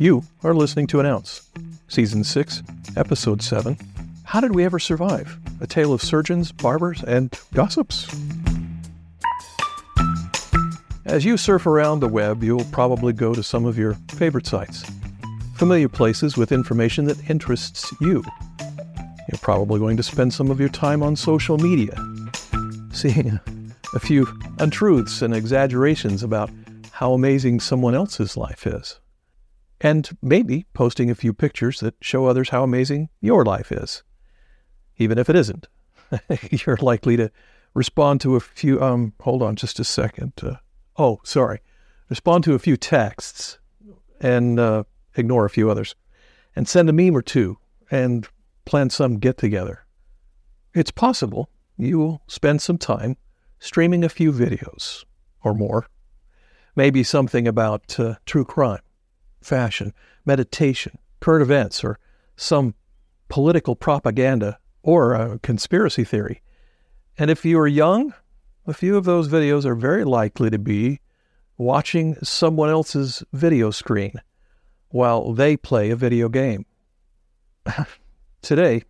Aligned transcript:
You 0.00 0.24
are 0.42 0.54
listening 0.54 0.86
to 0.86 1.00
An 1.00 1.04
Ounce, 1.04 1.50
Season 1.88 2.24
6, 2.24 2.62
Episode 2.96 3.42
7 3.42 3.76
How 4.24 4.40
Did 4.40 4.54
We 4.54 4.64
Ever 4.64 4.78
Survive? 4.78 5.36
A 5.60 5.66
tale 5.66 5.92
of 5.92 6.00
surgeons, 6.00 6.52
barbers, 6.52 7.02
and 7.02 7.38
gossips. 7.52 8.08
As 11.04 11.26
you 11.26 11.36
surf 11.36 11.66
around 11.66 12.00
the 12.00 12.08
web, 12.08 12.42
you'll 12.42 12.64
probably 12.72 13.12
go 13.12 13.34
to 13.34 13.42
some 13.42 13.66
of 13.66 13.76
your 13.76 13.92
favorite 14.12 14.46
sites, 14.46 14.90
familiar 15.56 15.90
places 15.90 16.34
with 16.34 16.50
information 16.50 17.04
that 17.04 17.28
interests 17.28 17.92
you. 18.00 18.24
You're 19.28 19.42
probably 19.42 19.80
going 19.80 19.98
to 19.98 20.02
spend 20.02 20.32
some 20.32 20.50
of 20.50 20.58
your 20.58 20.70
time 20.70 21.02
on 21.02 21.14
social 21.14 21.58
media, 21.58 21.94
seeing 22.90 23.38
a 23.94 24.00
few 24.00 24.26
untruths 24.60 25.20
and 25.20 25.34
exaggerations 25.34 26.22
about 26.22 26.48
how 26.90 27.12
amazing 27.12 27.60
someone 27.60 27.94
else's 27.94 28.34
life 28.34 28.66
is 28.66 28.98
and 29.80 30.16
maybe 30.20 30.66
posting 30.74 31.10
a 31.10 31.14
few 31.14 31.32
pictures 31.32 31.80
that 31.80 31.94
show 32.00 32.26
others 32.26 32.50
how 32.50 32.62
amazing 32.62 33.08
your 33.20 33.44
life 33.44 33.72
is. 33.72 34.02
Even 34.98 35.18
if 35.18 35.30
it 35.30 35.36
isn't, 35.36 35.68
you're 36.50 36.78
likely 36.80 37.16
to 37.16 37.30
respond 37.72 38.20
to 38.20 38.36
a 38.36 38.40
few, 38.40 38.82
um, 38.82 39.14
hold 39.20 39.42
on 39.42 39.56
just 39.56 39.80
a 39.80 39.84
second. 39.84 40.32
Uh, 40.42 40.56
oh, 40.98 41.20
sorry. 41.24 41.60
Respond 42.10 42.44
to 42.44 42.54
a 42.54 42.58
few 42.58 42.76
texts 42.76 43.58
and 44.20 44.60
uh, 44.60 44.84
ignore 45.16 45.46
a 45.46 45.50
few 45.50 45.70
others 45.70 45.94
and 46.54 46.68
send 46.68 46.90
a 46.90 46.92
meme 46.92 47.16
or 47.16 47.22
two 47.22 47.58
and 47.90 48.28
plan 48.66 48.90
some 48.90 49.18
get 49.18 49.38
together. 49.38 49.86
It's 50.74 50.90
possible 50.90 51.48
you 51.78 51.98
will 51.98 52.22
spend 52.26 52.60
some 52.60 52.76
time 52.76 53.16
streaming 53.58 54.04
a 54.04 54.08
few 54.08 54.32
videos 54.32 55.04
or 55.42 55.54
more, 55.54 55.86
maybe 56.76 57.02
something 57.02 57.48
about 57.48 57.98
uh, 57.98 58.16
true 58.26 58.44
crime 58.44 58.80
fashion, 59.42 59.92
meditation, 60.24 60.98
current 61.20 61.42
events, 61.42 61.82
or 61.84 61.98
some 62.36 62.74
political 63.28 63.76
propaganda 63.76 64.58
or 64.82 65.14
a 65.14 65.38
conspiracy 65.38 66.04
theory. 66.04 66.42
And 67.18 67.30
if 67.30 67.44
you 67.44 67.58
are 67.58 67.68
young, 67.68 68.14
a 68.66 68.74
few 68.74 68.96
of 68.96 69.04
those 69.04 69.28
videos 69.28 69.64
are 69.64 69.74
very 69.74 70.04
likely 70.04 70.50
to 70.50 70.58
be 70.58 71.00
watching 71.58 72.16
someone 72.22 72.70
else's 72.70 73.22
video 73.32 73.70
screen 73.70 74.14
while 74.88 75.32
they 75.32 75.56
play 75.56 75.90
a 75.90 75.96
video 75.96 76.28
game. 76.28 76.64
Today, 78.42 78.82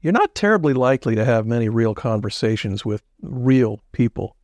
you're 0.00 0.12
not 0.12 0.34
terribly 0.34 0.72
likely 0.72 1.14
to 1.14 1.24
have 1.24 1.46
many 1.46 1.68
real 1.68 1.94
conversations 1.94 2.84
with 2.84 3.02
real 3.20 3.80
people. 3.92 4.36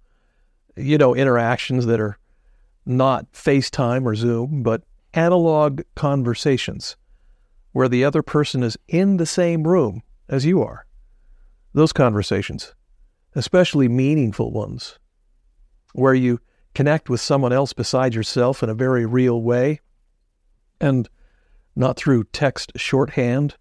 You 0.76 0.98
know, 0.98 1.14
interactions 1.14 1.86
that 1.86 2.00
are 2.00 2.18
not 2.84 3.32
FaceTime 3.32 4.04
or 4.04 4.14
Zoom, 4.14 4.62
but 4.62 4.82
analog 5.14 5.82
conversations 5.94 6.96
where 7.72 7.88
the 7.88 8.04
other 8.04 8.22
person 8.22 8.62
is 8.62 8.76
in 8.88 9.16
the 9.16 9.26
same 9.26 9.64
room 9.64 10.02
as 10.28 10.44
you 10.44 10.62
are. 10.62 10.86
Those 11.72 11.92
conversations, 11.92 12.74
especially 13.34 13.88
meaningful 13.88 14.52
ones, 14.52 14.98
where 15.92 16.14
you 16.14 16.40
connect 16.74 17.08
with 17.08 17.20
someone 17.20 17.52
else 17.52 17.72
beside 17.72 18.14
yourself 18.14 18.62
in 18.62 18.68
a 18.68 18.74
very 18.74 19.06
real 19.06 19.40
way 19.42 19.80
and 20.80 21.08
not 21.76 21.96
through 21.96 22.24
text 22.24 22.72
shorthand 22.76 23.56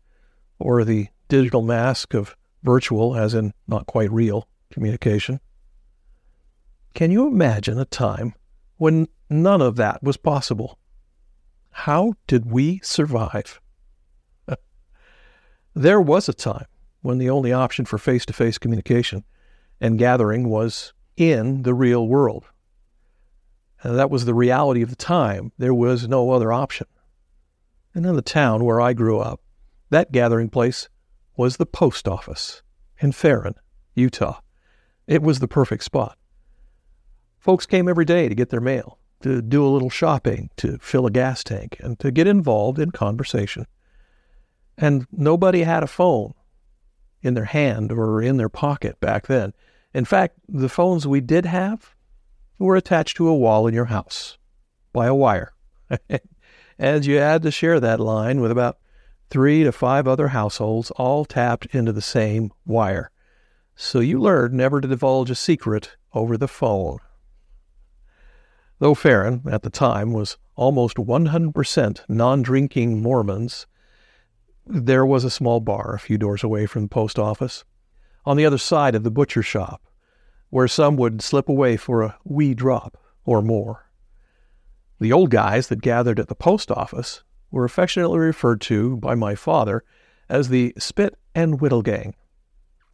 or 0.59 0.83
the 0.83 1.07
digital 1.27 1.61
mask 1.61 2.13
of 2.13 2.35
virtual, 2.63 3.15
as 3.15 3.33
in 3.33 3.53
not 3.67 3.85
quite 3.85 4.11
real, 4.11 4.47
communication. 4.71 5.39
Can 6.93 7.11
you 7.11 7.27
imagine 7.27 7.79
a 7.79 7.85
time 7.85 8.35
when 8.77 9.07
none 9.29 9.61
of 9.61 9.75
that 9.77 10.03
was 10.03 10.17
possible? 10.17 10.77
How 11.73 12.13
did 12.27 12.51
we 12.51 12.79
survive? 12.83 13.59
there 15.73 15.99
was 15.99 16.29
a 16.29 16.33
time 16.33 16.67
when 17.01 17.17
the 17.17 17.29
only 17.29 17.51
option 17.51 17.83
for 17.85 17.97
face 17.97 18.25
to 18.27 18.33
face 18.33 18.57
communication 18.57 19.23
and 19.81 19.99
gathering 19.99 20.49
was 20.49 20.93
in 21.17 21.63
the 21.63 21.73
real 21.73 22.07
world. 22.07 22.45
And 23.81 23.97
that 23.97 24.09
was 24.09 24.25
the 24.25 24.33
reality 24.33 24.81
of 24.81 24.89
the 24.89 24.95
time. 24.95 25.51
There 25.57 25.73
was 25.73 26.07
no 26.07 26.31
other 26.31 26.53
option. 26.53 26.87
And 27.93 28.05
in 28.05 28.15
the 28.15 28.21
town 28.21 28.63
where 28.63 28.79
I 28.79 28.93
grew 28.93 29.19
up, 29.19 29.41
that 29.89 30.11
gathering 30.11 30.49
place 30.49 30.87
was 31.35 31.57
the 31.57 31.65
post 31.65 32.07
office 32.07 32.61
in 32.99 33.11
Ferron, 33.11 33.55
Utah. 33.95 34.39
It 35.07 35.21
was 35.21 35.39
the 35.39 35.47
perfect 35.47 35.83
spot. 35.83 36.17
Folks 37.39 37.65
came 37.65 37.89
every 37.89 38.05
day 38.05 38.29
to 38.29 38.35
get 38.35 38.51
their 38.51 38.61
mail 38.61 38.99
to 39.23 39.41
do 39.41 39.65
a 39.65 39.69
little 39.69 39.89
shopping, 39.89 40.49
to 40.57 40.77
fill 40.79 41.05
a 41.05 41.11
gas 41.11 41.43
tank, 41.43 41.77
and 41.79 41.99
to 41.99 42.11
get 42.11 42.27
involved 42.27 42.79
in 42.79 42.91
conversation. 42.91 43.65
And 44.77 45.07
nobody 45.11 45.63
had 45.63 45.83
a 45.83 45.87
phone 45.87 46.33
in 47.21 47.33
their 47.33 47.45
hand 47.45 47.91
or 47.91 48.21
in 48.21 48.37
their 48.37 48.49
pocket 48.49 48.99
back 48.99 49.27
then. 49.27 49.53
In 49.93 50.05
fact, 50.05 50.37
the 50.47 50.69
phones 50.69 51.07
we 51.07 51.21
did 51.21 51.45
have 51.45 51.95
were 52.59 52.75
attached 52.75 53.17
to 53.17 53.27
a 53.27 53.35
wall 53.35 53.67
in 53.67 53.73
your 53.73 53.85
house 53.85 54.37
by 54.91 55.07
a 55.07 55.15
wire. 55.15 55.53
and 56.79 57.05
you 57.05 57.17
had 57.17 57.43
to 57.43 57.51
share 57.51 57.79
that 57.79 57.99
line 57.99 58.41
with 58.41 58.51
about 58.51 58.77
three 59.29 59.63
to 59.63 59.71
five 59.71 60.07
other 60.07 60.29
households, 60.29 60.91
all 60.91 61.25
tapped 61.25 61.65
into 61.67 61.91
the 61.91 62.01
same 62.01 62.51
wire. 62.65 63.09
So 63.75 63.99
you 63.99 64.19
learned 64.19 64.53
never 64.53 64.81
to 64.81 64.87
divulge 64.87 65.31
a 65.31 65.35
secret 65.35 65.95
over 66.13 66.37
the 66.37 66.47
phone. 66.47 66.99
Though 68.83 68.95
Ferron, 68.95 69.43
at 69.49 69.61
the 69.61 69.69
time, 69.69 70.11
was 70.11 70.35
almost 70.57 70.97
100% 70.97 72.01
non 72.09 72.41
drinking 72.41 73.01
Mormons, 73.01 73.65
there 74.67 75.05
was 75.05 75.23
a 75.23 75.29
small 75.29 75.61
bar 75.61 75.95
a 75.95 75.99
few 75.99 76.17
doors 76.17 76.43
away 76.43 76.65
from 76.65 76.81
the 76.81 76.89
post 76.89 77.17
office, 77.17 77.63
on 78.25 78.35
the 78.35 78.45
other 78.45 78.57
side 78.57 78.93
of 78.93 79.03
the 79.03 79.09
butcher 79.09 79.41
shop, 79.41 79.81
where 80.49 80.67
some 80.67 80.97
would 80.97 81.21
slip 81.21 81.47
away 81.47 81.77
for 81.77 82.01
a 82.01 82.17
wee 82.25 82.53
drop 82.53 82.97
or 83.23 83.41
more. 83.41 83.89
The 84.99 85.13
old 85.13 85.29
guys 85.29 85.69
that 85.69 85.79
gathered 85.79 86.19
at 86.19 86.27
the 86.27 86.35
post 86.35 86.69
office 86.69 87.23
were 87.51 87.63
affectionately 87.63 88.19
referred 88.19 88.59
to 88.63 88.97
by 88.97 89.15
my 89.15 89.33
father 89.33 89.85
as 90.27 90.49
the 90.49 90.73
Spit 90.77 91.15
and 91.33 91.61
Whittle 91.61 91.83
Gang. 91.83 92.15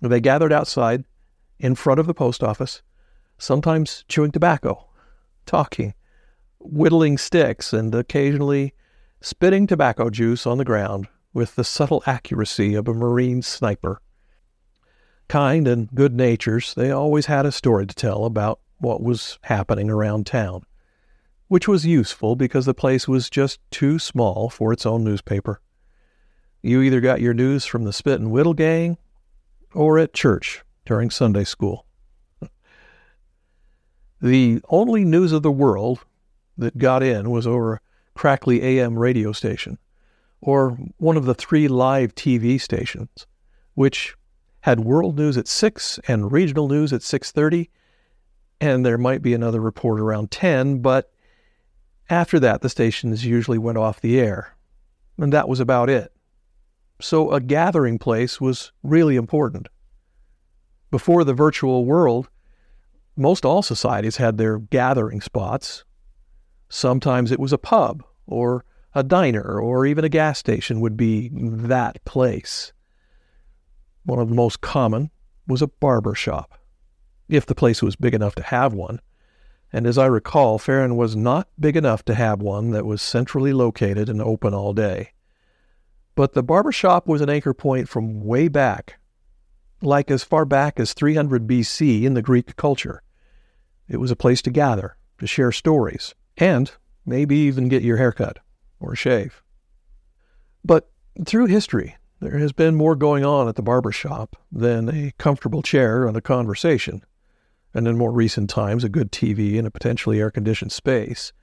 They 0.02 0.22
gathered 0.22 0.54
outside 0.54 1.06
in 1.58 1.74
front 1.74 2.00
of 2.00 2.06
the 2.06 2.14
post 2.14 2.44
office, 2.44 2.84
sometimes 3.40 4.06
chewing 4.08 4.32
tobacco 4.32 4.86
talking, 5.50 5.96
whittling 6.60 7.18
sticks, 7.18 7.74
and 7.74 7.94
occasionally 7.96 8.74
spitting 9.20 9.66
tobacco 9.66 10.12
juice 10.12 10.46
on 10.46 10.60
the 10.60 10.64
ground 10.64 11.08
with 11.34 11.56
the 11.56 11.64
subtle 11.64 12.04
accuracy 12.06 12.76
of 12.76 12.88
a 12.88 12.94
Marine 12.94 13.42
sniper. 13.42 14.00
Kind 15.28 15.68
and 15.68 15.90
good 15.94 16.14
natures, 16.14 16.74
they 16.76 16.92
always 16.92 17.26
had 17.26 17.48
a 17.48 17.52
story 17.52 17.88
to 17.88 17.96
tell 17.96 18.26
about 18.26 18.60
what 18.78 19.02
was 19.02 19.40
happening 19.44 19.90
around 19.90 20.28
town, 20.28 20.62
which 21.48 21.68
was 21.68 21.86
useful 21.86 22.36
because 22.36 22.66
the 22.66 22.74
place 22.74 23.08
was 23.08 23.30
just 23.30 23.60
too 23.72 23.98
small 23.98 24.50
for 24.50 24.72
its 24.72 24.86
own 24.86 25.04
newspaper. 25.04 25.62
You 26.62 26.82
either 26.82 27.02
got 27.02 27.22
your 27.22 27.34
news 27.34 27.66
from 27.66 27.86
the 27.86 27.94
Spit 27.94 28.20
and 28.20 28.32
Whittle 28.32 28.54
gang 28.54 28.98
or 29.74 29.98
at 29.98 30.14
church 30.14 30.64
during 30.86 31.10
Sunday 31.10 31.44
school. 31.44 31.86
The 34.22 34.62
only 34.70 35.06
news 35.06 35.32
of 35.32 35.44
the 35.44 35.52
world 35.52 36.06
that 36.58 36.78
got 36.78 37.04
in 37.04 37.30
was 37.30 37.48
over 37.48 37.76
a 37.76 37.80
crackly 38.16 38.62
AM 38.62 39.00
radio 39.00 39.32
station, 39.32 39.78
or 40.42 40.72
one 40.98 41.16
of 41.18 41.26
the 41.26 41.34
three 41.34 41.68
live 41.68 42.14
TV 42.16 42.60
stations, 42.60 43.26
which 43.76 44.16
had 44.62 44.82
world 44.82 45.18
news 45.18 45.38
at 45.38 45.48
6 45.48 46.00
and 46.08 46.32
regional 46.32 46.68
news 46.68 46.92
at 46.92 47.02
6:30 47.02 47.70
and 48.62 48.86
there 48.86 48.98
might 48.98 49.22
be 49.22 49.34
another 49.34 49.62
report 49.62 50.02
around 50.02 50.32
10 50.32 50.80
but 50.80 51.14
after 52.10 52.40
that 52.42 52.62
the 52.62 52.68
stations 52.68 53.26
usually 53.26 53.58
went 53.58 53.78
off 53.78 54.02
the 54.02 54.20
air 54.20 54.56
and 55.18 55.34
that 55.34 55.50
was 55.50 55.60
about 55.60 55.90
it. 55.90 56.12
So 57.02 57.32
a 57.32 57.40
gathering 57.40 58.00
place 58.00 58.42
was 58.42 58.72
really 58.84 59.16
important. 59.16 59.68
Before 60.92 61.24
the 61.24 61.34
virtual 61.34 61.86
world 61.86 62.30
most 63.20 63.46
all 63.46 63.62
societies 63.62 64.18
had 64.18 64.38
their 64.38 64.60
gathering 64.60 65.22
spots. 65.22 65.84
Sometimes 66.70 67.32
it 67.32 67.40
was 67.40 67.54
a 67.54 67.58
pub 67.58 68.04
or 68.26 68.66
a 68.96 69.04
diner 69.04 69.60
or 69.60 69.86
even 69.86 70.04
a 70.04 70.10
gas 70.10 70.40
station 70.40 70.80
would 70.80 70.98
be 70.98 71.30
that 71.34 72.04
place. 72.06 72.74
One 74.04 74.20
of 74.20 74.30
the 74.30 74.36
most 74.36 74.62
common 74.62 75.12
was 75.48 75.62
a 75.62 75.68
barber 75.68 76.16
shop, 76.16 76.58
if 77.28 77.46
the 77.46 77.56
place 77.56 77.84
was 77.84 77.96
big 77.96 78.14
enough 78.14 78.36
to 78.36 78.44
have 78.44 78.74
one. 78.74 79.00
And 79.72 79.86
as 79.86 79.98
I 79.98 80.08
recall, 80.08 80.58
Ferron 80.58 80.96
was 80.96 81.16
not 81.16 81.48
big 81.60 81.78
enough 81.78 82.04
to 82.06 82.16
have 82.16 82.42
one 82.42 82.72
that 82.72 82.86
was 82.86 83.02
centrally 83.02 83.54
located 83.54 84.10
and 84.10 84.22
open 84.22 84.54
all 84.54 84.74
day. 84.74 85.12
But 86.16 86.34
the 86.34 86.44
barber 86.44 86.72
shop 86.72 87.08
was 87.08 87.22
an 87.22 87.30
anchor 87.30 87.54
point 87.54 87.88
from 87.88 88.24
way 88.24 88.48
back, 88.48 89.00
like 89.82 90.10
as 90.10 90.24
far 90.24 90.44
back 90.46 90.80
as 90.80 90.94
300 90.94 91.48
BC 91.48 92.04
in 92.04 92.16
the 92.16 92.22
Greek 92.22 92.56
culture. 92.56 93.04
It 93.90 93.98
was 93.98 94.12
a 94.12 94.16
place 94.16 94.42
to 94.44 94.52
gather, 94.52 94.96
to 95.18 95.28
share 95.28 95.52
stories, 95.52 96.14
and 96.38 96.72
maybe 97.06 97.36
even 97.38 97.68
get 97.68 97.84
your 97.84 97.98
haircut 97.98 98.40
or 98.80 98.96
shave. 98.96 99.42
But 100.64 100.92
through 101.26 101.48
history, 101.48 101.98
there 102.22 102.38
has 102.38 102.52
been 102.52 102.76
more 102.76 102.96
going 102.96 103.26
on 103.26 103.48
at 103.48 103.56
the 103.56 103.64
barber 103.64 103.92
shop 103.92 104.36
than 104.52 104.90
a 104.90 105.14
comfortable 105.18 105.62
chair 105.62 106.06
and 106.06 106.16
a 106.16 106.22
conversation, 106.22 107.04
and 107.74 107.88
in 107.88 107.98
more 107.98 108.12
recent 108.12 108.50
times, 108.50 108.84
a 108.84 108.90
good 108.90 109.12
TV 109.12 109.58
and 109.58 109.68
a 109.68 109.72
potentially 109.72 110.20
air 110.20 110.32
conditioned 110.32 110.72
space. 110.72 111.34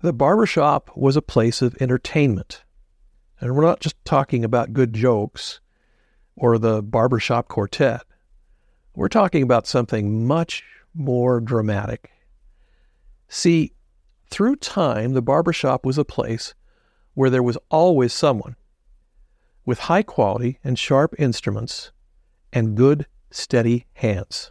The 0.00 0.12
barber 0.12 0.46
shop 0.46 0.90
was 0.96 1.16
a 1.16 1.22
place 1.22 1.60
of 1.60 1.76
entertainment. 1.80 2.64
And 3.40 3.54
we're 3.54 3.64
not 3.64 3.80
just 3.80 4.02
talking 4.04 4.44
about 4.44 4.72
good 4.72 4.92
jokes 4.92 5.60
or 6.36 6.58
the 6.58 6.82
barbershop 6.82 7.48
quartet. 7.48 8.02
We're 8.94 9.08
talking 9.08 9.42
about 9.42 9.66
something 9.66 10.26
much 10.26 10.62
more 10.94 11.40
dramatic. 11.40 12.10
See, 13.28 13.72
through 14.28 14.56
time, 14.56 15.12
the 15.12 15.22
barbershop 15.22 15.84
was 15.84 15.98
a 15.98 16.04
place 16.04 16.54
where 17.14 17.30
there 17.30 17.42
was 17.42 17.58
always 17.70 18.12
someone 18.12 18.56
with 19.64 19.80
high 19.80 20.02
quality 20.02 20.58
and 20.64 20.78
sharp 20.78 21.14
instruments 21.18 21.92
and 22.52 22.76
good, 22.76 23.06
steady 23.30 23.86
hands. 23.94 24.50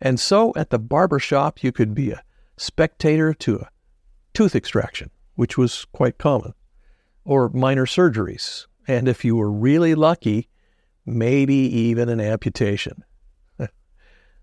And 0.00 0.20
so 0.20 0.52
at 0.56 0.70
the 0.70 0.78
barber 0.78 1.18
shop, 1.18 1.62
you 1.62 1.72
could 1.72 1.94
be 1.94 2.10
a 2.10 2.22
spectator 2.56 3.34
to 3.34 3.56
a 3.56 3.70
tooth 4.32 4.54
extraction, 4.54 5.10
which 5.34 5.58
was 5.58 5.86
quite 5.92 6.18
common, 6.18 6.54
or 7.24 7.48
minor 7.48 7.86
surgeries, 7.86 8.66
and 8.86 9.08
if 9.08 9.24
you 9.24 9.36
were 9.36 9.50
really 9.50 9.94
lucky, 9.94 10.48
maybe 11.04 11.54
even 11.54 12.08
an 12.08 12.20
amputation. 12.20 13.04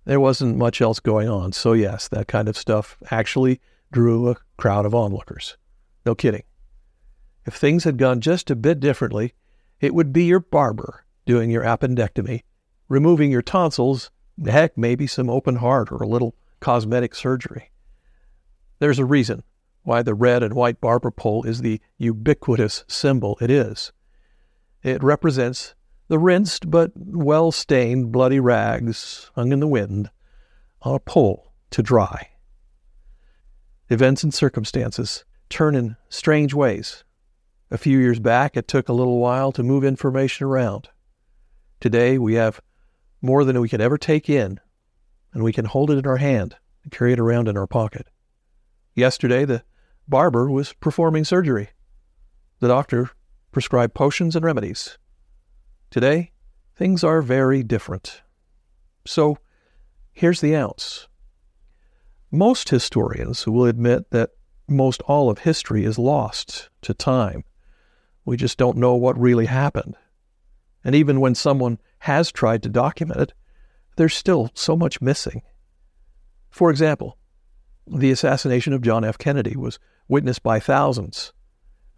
There 0.06 0.20
wasn't 0.20 0.58
much 0.58 0.82
else 0.82 1.00
going 1.00 1.28
on, 1.28 1.52
so 1.52 1.74
yes, 1.74 2.08
that 2.08 2.28
kind 2.28 2.48
of 2.48 2.58
stuff 2.58 2.98
actually 3.12 3.60
drew 3.92 4.30
a 4.30 4.38
crowd 4.58 4.86
of 4.86 4.96
onlookers. 4.96 5.58
No 6.06 6.16
kidding. 6.16 6.44
If 7.46 7.56
things 7.56 7.84
had 7.84 7.98
gone 7.98 8.22
just 8.22 8.50
a 8.50 8.56
bit 8.56 8.80
differently, 8.80 9.34
it 9.80 9.94
would 9.94 10.14
be 10.14 10.24
your 10.24 10.40
barber 10.40 11.06
doing 11.26 11.50
your 11.50 11.64
appendectomy, 11.64 12.44
removing 12.88 13.32
your 13.32 13.42
tonsils, 13.42 14.12
heck, 14.44 14.78
maybe 14.78 15.08
some 15.08 15.30
open 15.30 15.58
heart 15.58 15.92
or 15.92 15.98
a 15.98 16.08
little 16.08 16.36
cosmetic 16.60 17.16
surgery. 17.16 17.72
There's 18.80 19.00
a 19.00 19.06
reason 19.06 19.44
why 19.84 20.02
the 20.02 20.16
red 20.16 20.44
and 20.44 20.54
white 20.54 20.82
barber 20.82 21.12
pole 21.12 21.44
is 21.44 21.62
the 21.62 21.80
ubiquitous 21.98 22.84
symbol 22.88 23.38
it 23.40 23.50
is. 23.52 23.92
It 24.84 25.04
represents 25.04 25.76
the 26.08 26.20
rinsed 26.20 26.70
but 26.70 26.92
well 26.96 27.52
stained 27.52 28.12
bloody 28.12 28.40
rags 28.40 29.32
hung 29.36 29.52
in 29.52 29.60
the 29.60 29.68
wind 29.68 30.10
on 30.82 30.96
a 30.96 31.00
pole 31.00 31.52
to 31.72 31.82
dry. 31.82 32.30
Events 33.90 34.24
and 34.24 34.34
circumstances 34.34 35.26
turn 35.50 35.76
in 35.76 35.96
strange 36.10 36.54
ways 36.54 37.04
a 37.72 37.78
few 37.78 38.00
years 38.00 38.20
back, 38.20 38.56
it 38.56 38.68
took 38.68 38.90
a 38.90 38.94
little 38.94 39.20
while 39.20 39.52
to 39.52 39.64
move 39.64 39.84
information 39.84 40.46
around. 40.46 40.90
Today, 41.80 42.18
we 42.18 42.36
have 42.36 42.62
more 43.22 43.44
than 43.44 43.60
we 43.60 43.70
can 43.70 43.82
ever 43.82 43.98
take 43.98 44.30
in, 44.30 44.60
and 45.34 45.44
we 45.44 45.52
can 45.52 45.66
hold 45.66 45.90
it 45.90 45.98
in 45.98 46.06
our 46.06 46.18
hand 46.18 46.56
and 46.84 46.92
carry 46.92 47.14
it 47.14 47.20
around 47.20 47.48
in 47.48 47.58
our 47.58 47.68
pocket. 47.68 48.08
Yesterday, 48.94 49.46
the 49.46 49.64
barber 50.08 50.50
was 50.50 50.74
performing 50.74 51.26
surgery. 51.26 51.70
The 52.60 52.68
doctor 52.68 53.10
prescribed 53.52 53.96
potions 53.96 54.36
and 54.36 54.46
remedies. 54.46 54.98
Today, 55.96 56.34
things 56.76 57.06
are 57.06 57.22
very 57.22 57.64
different. 57.64 58.22
So, 59.06 59.38
here's 60.12 60.42
the 60.42 60.54
ounce. 60.54 61.08
Most 62.30 62.68
historians 62.68 63.48
will 63.48 63.64
admit 63.64 64.12
that 64.12 64.32
most 64.68 65.02
all 65.04 65.30
of 65.30 65.38
history 65.38 65.86
is 65.86 65.98
lost 65.98 66.68
to 66.82 66.94
time. 66.94 67.46
We 68.26 68.36
just 68.36 68.58
don't 68.58 68.76
know 68.76 68.96
what 68.96 69.18
really 69.18 69.46
happened. 69.46 69.96
And 70.84 70.96
even 70.96 71.22
when 71.22 71.34
someone 71.34 71.80
has 72.00 72.30
tried 72.30 72.62
to 72.64 72.70
document 72.70 73.22
it, 73.22 73.34
there's 73.96 74.14
still 74.14 74.52
so 74.54 74.76
much 74.76 75.00
missing. 75.00 75.44
For 76.50 76.72
example, 76.72 77.18
the 77.88 78.12
assassination 78.12 78.74
of 78.74 78.82
John 78.82 79.06
F. 79.06 79.18
Kennedy 79.18 79.56
was 79.56 79.80
witnessed 80.10 80.44
by 80.44 80.60
thousands, 80.60 81.32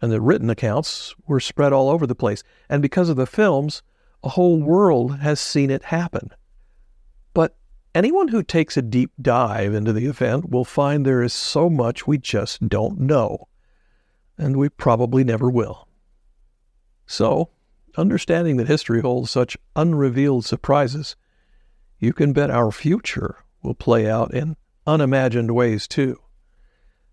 and 0.00 0.12
the 0.12 0.20
written 0.20 0.50
accounts 0.50 1.16
were 1.26 1.40
spread 1.40 1.72
all 1.72 1.90
over 1.90 2.06
the 2.06 2.14
place. 2.14 2.44
And 2.68 2.80
because 2.80 3.08
of 3.08 3.16
the 3.16 3.26
films, 3.26 3.82
a 4.22 4.30
whole 4.30 4.60
world 4.60 5.18
has 5.18 5.40
seen 5.40 5.70
it 5.70 5.84
happen. 5.84 6.30
But 7.34 7.56
anyone 7.94 8.28
who 8.28 8.42
takes 8.42 8.76
a 8.76 8.82
deep 8.82 9.12
dive 9.20 9.74
into 9.74 9.92
the 9.92 10.06
event 10.06 10.50
will 10.50 10.64
find 10.64 11.04
there 11.04 11.22
is 11.22 11.32
so 11.32 11.70
much 11.70 12.06
we 12.06 12.18
just 12.18 12.68
don't 12.68 12.98
know, 13.00 13.48
and 14.36 14.56
we 14.56 14.68
probably 14.68 15.24
never 15.24 15.50
will. 15.50 15.88
So, 17.06 17.50
understanding 17.96 18.56
that 18.56 18.68
history 18.68 19.00
holds 19.00 19.30
such 19.30 19.56
unrevealed 19.76 20.44
surprises, 20.44 21.16
you 21.98 22.12
can 22.12 22.32
bet 22.32 22.50
our 22.50 22.70
future 22.70 23.36
will 23.62 23.74
play 23.74 24.08
out 24.08 24.34
in 24.34 24.56
unimagined 24.86 25.52
ways 25.52 25.86
too. 25.88 26.20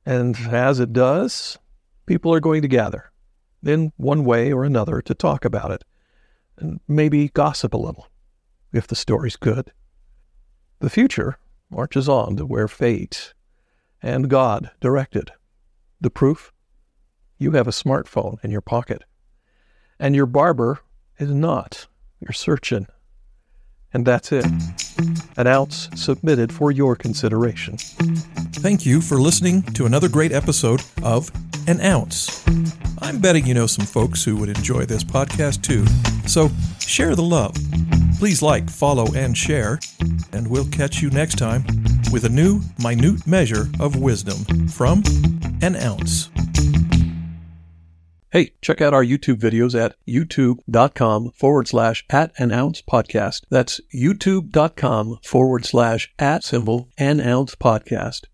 And 0.06 0.38
as 0.51 0.80
it 0.80 0.94
does, 0.94 1.58
people 2.06 2.34
are 2.34 2.40
going 2.40 2.62
to 2.62 2.68
gather 2.68 3.12
in 3.63 3.92
one 3.98 4.24
way 4.24 4.51
or 4.54 4.63
another 4.63 5.01
to 5.01 5.16
talk 5.16 5.44
about 5.44 5.72
it 5.72 5.84
and 6.57 6.80
maybe 6.88 7.30
gossip 7.30 7.74
a 7.74 7.78
little 7.78 8.07
if 8.72 8.88
the 8.88 8.96
story's 8.96 9.36
good. 9.36 9.72
The 10.80 10.90
future 10.90 11.38
marches 11.69 12.07
on 12.07 12.36
to 12.38 12.46
where 12.46 12.68
fate 12.68 13.34
and 14.02 14.30
God 14.30 14.72
directed. 14.80 15.31
The 16.02 16.10
proof? 16.10 16.52
You 17.38 17.52
have 17.52 17.68
a 17.68 17.72
smartphone 17.72 18.44
in 18.44 18.52
your 18.52 18.62
pocket 18.62 19.04
and 20.00 20.16
your 20.16 20.25
barber 20.25 20.80
is 21.18 21.31
not 21.31 21.88
your 22.19 22.34
surgeon. 22.34 22.88
And 23.94 24.06
that's 24.06 24.31
it. 24.31 24.46
An 25.38 25.48
ounce 25.48 25.90
submitted 25.96 26.51
for 26.51 26.72
your 26.72 26.96
consideration. 26.96 27.78
Thank 28.66 28.84
you 28.84 29.00
for 29.00 29.22
listening 29.22 29.62
to 29.74 29.86
another 29.86 30.10
great 30.10 30.32
episode 30.32 30.82
of 31.04 31.30
An 31.68 31.80
Ounce. 31.82 32.44
I'm 32.98 33.20
betting 33.20 33.46
you 33.46 33.54
know 33.54 33.68
some 33.68 33.86
folks 33.86 34.24
who 34.24 34.36
would 34.38 34.50
enjoy 34.50 34.86
this 34.86 35.04
podcast 35.04 35.62
too. 35.62 35.86
So 36.28 36.50
share 36.80 37.16
the 37.16 37.22
love. 37.22 37.56
Please 38.18 38.42
like, 38.42 38.68
follow, 38.68 39.14
and 39.14 39.38
share. 39.38 39.78
And 40.34 40.50
we'll 40.50 40.66
catch 40.70 41.00
you 41.00 41.12
next 41.12 41.36
time 41.36 41.64
with 42.12 42.26
a 42.26 42.30
new 42.30 42.60
minute 42.82 43.28
measure 43.28 43.68
of 43.80 43.98
wisdom 43.98 44.68
from 44.68 45.04
An 45.62 45.76
Ounce. 45.76 46.32
Hey, 48.32 48.54
check 48.63 48.82
out 48.82 48.96
our 48.96 49.06
YouTube 49.06 49.38
videos 49.38 49.80
at 49.80 49.96
youtube.com 50.08 51.34
forward 51.36 51.68
slash 51.68 52.04
at 52.10 52.32
an 52.39 52.51
ounce 52.51 52.82
podcast. 52.82 53.44
That's 53.51 53.80
youtube.com 53.94 55.20
forward 55.24 55.66
slash 55.66 56.12
at 56.18 56.44
symbol 56.44 56.89
an 56.98 57.22
ounce 57.22 57.54
podcast. 57.54 58.25